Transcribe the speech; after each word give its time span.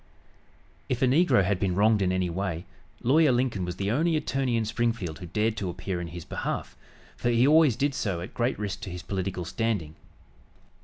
If 0.89 1.03
a 1.03 1.05
negro 1.07 1.43
had 1.43 1.59
been 1.59 1.75
wronged 1.75 2.01
in 2.01 2.11
any 2.11 2.27
way, 2.27 2.65
Lawyer 3.03 3.31
Lincoln 3.31 3.65
was 3.65 3.75
the 3.75 3.91
only 3.91 4.15
attorney 4.15 4.57
in 4.57 4.65
Springfield 4.65 5.19
who 5.19 5.27
dared 5.27 5.55
to 5.57 5.69
appear 5.69 6.01
in 6.01 6.07
his 6.07 6.25
behalf, 6.25 6.75
for 7.15 7.29
he 7.29 7.45
always 7.47 7.75
did 7.75 7.93
so 7.93 8.19
at 8.19 8.33
great 8.33 8.57
risk 8.57 8.81
to 8.81 8.89
his 8.89 9.03
political 9.03 9.45
standing. 9.45 9.93